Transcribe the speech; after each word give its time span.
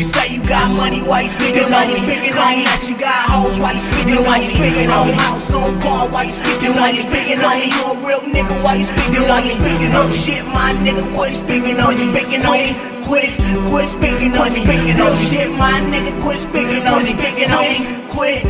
why 0.00 1.22
you 1.22 1.28
speaking 1.28 1.68
on 1.68 1.88
me? 1.88 1.94
Speaking 1.94 2.32
on 2.38 2.56
me 2.56 2.64
that 2.64 2.86
you 2.88 2.96
got 2.96 3.28
hoes, 3.28 3.60
why 3.60 3.72
you 3.72 3.80
speaking 3.80 4.24
why 4.24 4.38
you 4.40 4.48
speaking 4.48 4.88
on 4.88 5.08
me? 5.08 5.12
House 5.12 5.52
on 5.52 5.76
car, 5.80 6.08
why 6.08 6.24
you 6.24 6.32
speaking 6.32 6.72
why 6.72 6.90
you 6.90 7.00
speaking 7.04 7.40
on 7.44 7.58
me? 7.60 7.68
You 7.68 7.84
a 7.84 7.94
real 8.00 8.22
nigga, 8.32 8.56
why 8.64 8.80
you 8.80 8.84
speaking 8.88 9.28
why 9.28 9.44
you 9.44 9.50
speaking 9.50 9.92
on 9.92 10.08
shit? 10.10 10.44
My 10.46 10.72
nigga, 10.80 11.04
quit 11.12 11.34
speaking 11.34 11.80
on 11.80 11.94
speaking 11.94 12.46
on 12.46 12.56
me. 12.56 12.72
Quit, 13.04 13.34
quit 13.68 13.86
speaking 13.90 14.32
on 14.38 14.48
speaking 14.50 14.96
on 15.00 15.12
shit. 15.16 15.50
My 15.58 15.74
nigga, 15.92 16.16
quit 16.22 16.38
speaking 16.38 16.86
on 16.86 17.02
speaking 17.04 17.50
on 17.50 17.60
me. 17.60 17.84
Quit, 18.08 18.40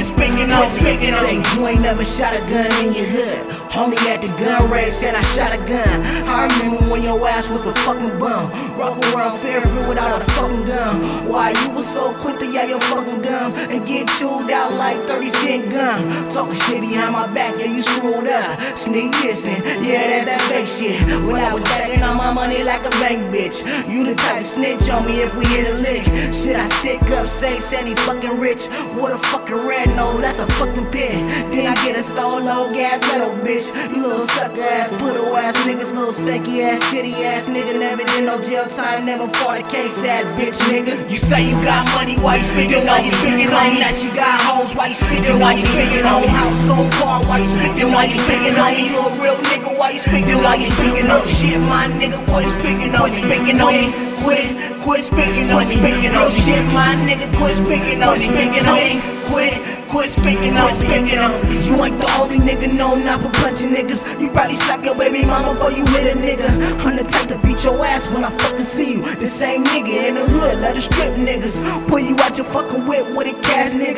quit 0.00 0.06
speaking 0.06 0.50
on 0.52 0.66
speaking 0.66 1.12
on. 1.12 1.20
Say 1.20 1.60
you 1.60 1.66
ain't 1.66 1.82
never 1.82 2.04
shot 2.04 2.32
a 2.32 2.40
gun 2.48 2.70
in 2.84 2.92
your 2.94 3.04
hood. 3.04 3.60
Homie 3.70 3.96
at 4.10 4.20
the 4.20 4.26
gun 4.42 4.70
range 4.70 4.90
said 4.90 5.14
I 5.14 5.22
shot 5.22 5.54
a 5.54 5.58
gun. 5.62 6.26
I 6.26 6.48
remember 6.58 6.82
when 6.90 7.02
your 7.02 7.16
ass 7.28 7.48
was 7.48 7.66
a 7.66 7.74
fucking 7.86 8.18
bum. 8.18 8.50
Rock 8.76 8.98
around 9.14 9.38
Fairfield 9.38 9.88
without 9.88 10.20
a 10.20 10.24
fucking 10.32 10.64
gun. 10.64 11.28
Why 11.28 11.50
you 11.50 11.70
was 11.70 11.86
so 11.86 12.12
quick 12.18 12.38
to 12.40 12.46
yell 12.46 12.68
your 12.68 12.80
fucking 12.90 13.22
gun 13.22 13.54
and 13.70 13.86
get 13.86 14.08
chewed 14.18 14.50
out 14.50 14.72
like 14.74 14.98
30 15.02 15.28
cent 15.28 15.70
gun. 15.70 16.02
Talking 16.32 16.56
shit 16.56 16.80
behind 16.80 17.12
my 17.12 17.26
back, 17.32 17.54
yeah, 17.58 17.70
you 17.70 17.82
screwed 17.82 18.26
up. 18.26 18.58
Sneak 18.76 19.12
dissing, 19.22 19.62
yeah, 19.86 20.02
that's 20.02 20.26
that 20.26 20.40
fake 20.50 20.66
shit. 20.66 20.98
When 21.22 21.38
I 21.38 21.54
was 21.54 21.62
stacking 21.62 22.02
on 22.02 22.16
my 22.16 22.32
money 22.32 22.64
like 22.64 22.82
a 22.84 22.90
bank 22.98 23.30
bitch. 23.30 23.62
You 23.86 24.04
the 24.04 24.14
type 24.16 24.38
to 24.38 24.44
snitch 24.44 24.90
on 24.90 25.06
me 25.06 25.22
if 25.22 25.36
we 25.36 25.44
hit 25.46 25.70
a 25.70 25.74
lick. 25.78 26.02
Shit, 26.34 26.56
I 26.56 26.64
stick 26.64 27.02
up, 27.14 27.26
say, 27.26 27.60
Sandy 27.60 27.94
fucking 28.02 28.40
rich. 28.40 28.66
What 28.98 29.12
a 29.12 29.18
fucking 29.30 29.54
red 29.54 29.89
nose, 29.96 30.20
that's 30.20 30.38
a 30.38 30.46
fucking 30.58 30.86
pit. 30.90 31.14
Then 31.52 31.66
I 31.66 31.74
get 31.84 31.96
a 31.98 32.02
stole 32.02 32.40
low 32.40 32.68
gas 32.70 33.00
metal 33.10 33.34
bitch. 33.44 33.70
You 33.94 34.02
little 34.02 34.26
sucker 34.36 34.60
ass, 34.60 34.90
puddle 35.00 35.36
ass 35.36 35.56
niggas, 35.66 35.92
little 35.92 36.14
stanky 36.14 36.62
ass, 36.64 36.80
shitty 36.90 37.14
ass 37.24 37.46
nigga. 37.46 37.78
Never 37.78 38.04
did 38.04 38.24
no 38.24 38.40
jail 38.40 38.66
time, 38.66 39.06
never 39.06 39.28
fought 39.40 39.58
a 39.58 39.62
case 39.62 40.04
ass 40.04 40.30
bitch 40.38 40.58
nigga. 40.70 40.94
You 41.10 41.18
say 41.18 41.48
you 41.48 41.56
got 41.64 41.86
money, 41.96 42.16
why 42.18 42.36
you 42.36 42.44
speaking 42.44 42.86
on 42.88 43.04
you 43.04 43.10
speaking 43.10 43.50
on 43.50 43.74
me? 43.74 43.80
That 43.80 43.98
you 44.02 44.10
got 44.14 44.40
hoes, 44.44 44.74
why 44.74 44.88
you 44.88 44.98
speaking 44.98 45.38
why 45.40 45.54
you 45.54 45.64
speaking 45.64 46.04
on? 46.04 46.26
House 46.28 46.68
on 46.68 46.90
car, 47.00 47.22
why 47.24 47.38
you 47.38 47.48
speaking 47.48 47.92
why 47.92 48.04
you 48.06 48.16
speaking 48.16 48.56
on 48.58 48.70
me? 48.74 48.92
You 48.92 49.00
a 49.00 49.10
real 49.18 49.38
nigga, 49.50 49.76
why 49.78 49.90
you 49.96 50.00
speaking 50.00 50.38
why 50.42 50.56
you 50.56 50.66
speaking 50.66 51.08
on 51.10 51.26
shit? 51.26 51.60
My 51.70 51.86
nigga, 51.98 52.18
quit 52.28 52.48
speaking 52.48 52.94
on 52.94 53.10
speaking 53.10 53.60
on 53.60 53.72
me. 53.72 54.10
Quit, 54.22 54.82
quit 54.82 55.00
speaking 55.02 55.50
on 55.50 55.64
speaking 55.64 56.14
on 56.14 56.30
shit. 56.30 56.64
My 56.74 56.94
nigga, 57.08 57.34
quit 57.36 57.54
speaking 57.54 58.02
on 58.02 58.18
speaking 58.18 58.66
on. 58.66 59.00
Quit. 59.30 59.69
Quit 59.90 60.08
speaking 60.08 60.54
on 60.54 60.70
speaking 60.70 61.18
on. 61.18 61.34
You 61.66 61.74
ain't 61.82 61.98
the 61.98 62.06
only 62.22 62.38
nigga 62.38 62.70
known 62.72 63.02
not 63.04 63.18
for 63.20 63.30
punching 63.42 63.74
niggas. 63.74 64.06
You 64.20 64.30
probably 64.30 64.54
slap 64.54 64.84
your 64.84 64.94
baby 64.94 65.26
mama 65.26 65.50
before 65.50 65.72
you 65.72 65.84
hit 65.98 66.14
a 66.14 66.16
nigga. 66.16 66.46
I'm 66.86 66.94
the 66.94 67.02
type 67.02 67.26
to 67.26 67.38
beat 67.42 67.64
your 67.64 67.74
ass 67.84 68.06
when 68.14 68.22
I 68.22 68.30
fucking 68.30 68.62
see 68.62 68.94
you. 68.94 69.02
The 69.02 69.26
same 69.26 69.64
nigga 69.64 69.90
in 69.90 70.14
the 70.14 70.22
hood, 70.30 70.62
let 70.62 70.76
us 70.76 70.84
strip 70.84 71.18
niggas. 71.18 71.58
Pull 71.88 71.98
you 71.98 72.14
out 72.22 72.38
your 72.38 72.46
fucking 72.46 72.86
whip 72.86 73.10
with 73.18 73.34
a 73.34 73.42
cash 73.42 73.74
nigga. 73.74 73.89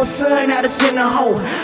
Little 0.00 0.06
son 0.06 0.48
how 0.48 0.62
to 0.62 0.68
send 0.68 0.98
a. 0.98 1.10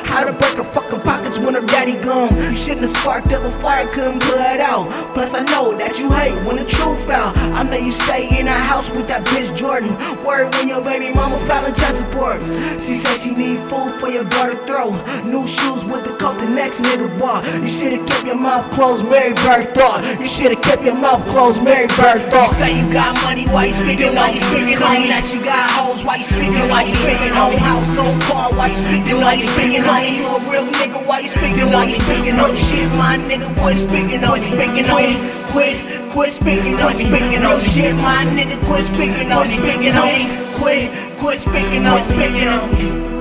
How 0.05 0.25
to 0.25 0.33
break 0.33 0.57
her 0.57 0.65
fucking 0.65 1.01
pockets 1.01 1.39
when 1.39 1.55
her 1.55 1.65
daddy 1.67 1.97
gone. 1.97 2.29
You 2.51 2.57
shouldn't 2.57 2.83
have 2.83 2.91
sparked 2.91 3.33
up 3.33 3.43
a 3.43 3.51
fire, 3.63 3.87
couldn't 3.87 4.21
put 4.21 4.61
out. 4.61 4.89
Plus 5.15 5.35
I 5.35 5.43
know 5.45 5.75
that 5.77 5.99
you 5.99 6.13
hate 6.13 6.37
when 6.45 6.57
the 6.57 6.65
truth 6.69 7.09
out. 7.09 7.37
I 7.57 7.63
know 7.63 7.77
you 7.77 7.93
stay 7.93 8.39
in 8.39 8.47
a 8.47 8.53
house 8.53 8.91
with 8.91 9.09
that 9.09 9.25
bitch 9.27 9.57
Jordan. 9.57 9.97
Word 10.25 10.53
when 10.55 10.69
your 10.69 10.83
baby 10.83 11.15
mama 11.15 11.39
filing 11.47 11.75
child 11.75 11.97
support. 11.97 12.43
She 12.77 13.01
said 13.01 13.17
she 13.17 13.33
need 13.33 13.59
food 13.71 13.99
for 14.01 14.09
your 14.09 14.25
daughter 14.25 14.59
throw. 14.67 14.93
New 15.25 15.47
shoes 15.47 15.85
with 15.85 16.05
the 16.05 16.17
coat 16.21 16.36
the 16.47 16.55
next 16.55 16.81
nigga 16.81 17.09
bought. 17.19 17.45
You 17.47 17.69
should've 17.69 18.07
kept 18.07 18.27
your 18.27 18.39
mouth 18.39 18.71
closed, 18.73 19.09
Mary 19.11 19.35
Bird 19.43 19.75
thought. 19.75 20.03
You 20.21 20.27
should've 20.27 20.63
kept 20.63 20.83
your 20.83 20.99
mouth 20.99 21.23
closed, 21.29 21.65
Mary 21.65 21.87
Bird 21.99 22.31
thought. 22.31 22.51
You 22.51 22.55
say 22.55 22.71
you 22.79 22.87
got 22.93 23.15
money, 23.23 23.47
why 23.51 23.67
you 23.67 23.73
speaking 23.73 24.15
on 24.15 24.31
you 24.33 24.41
speaking 24.41 24.79
on 24.83 25.03
me? 25.03 25.09
That 25.11 25.27
you 25.33 25.43
got 25.43 25.71
hoes, 25.75 26.05
why 26.05 26.17
you 26.17 26.27
speaking 26.27 26.67
why 26.71 26.87
you 26.87 26.95
speaking 26.95 27.35
on? 27.35 27.53
House 27.59 27.99
on 27.99 28.15
car, 28.29 28.53
why 28.55 28.71
you 28.71 28.79
speaking 28.79 29.19
why 29.19 29.35
you 29.35 29.47
speaking 29.47 29.85
on? 29.85 30.03
You 30.07 30.27
a 30.27 30.39
real 30.47 30.67
nigga, 30.79 31.01
why 31.07 31.21
you 31.21 31.31
speaking 31.31 31.69
why 31.73 31.85
you 31.91 31.97
speaking 31.99 32.39
on 32.39 32.55
shit? 32.55 32.87
My 32.95 33.19
nigga, 33.19 33.49
quit 33.59 33.79
speaking 33.79 34.23
on 34.25 34.39
speaking 34.39 34.87
on. 34.91 35.19
Quit, 35.51 35.77
quit 36.11 36.31
speaking 36.31 36.77
on 36.79 36.95
speaking 36.95 37.43
on 37.43 37.59
shit. 37.61 37.95
My 37.97 38.23
nigga, 38.37 38.59
quit 38.67 38.85
speaking 38.85 39.33
on 39.33 39.47
speaking 39.49 39.95
on. 39.97 40.11
Quit, 40.59 40.91
quit 41.19 41.39
speaking 41.39 41.87
on 41.87 42.01
speaking 42.03 42.49
on. 42.49 43.16